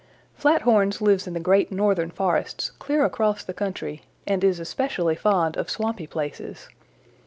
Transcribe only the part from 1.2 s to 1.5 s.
in the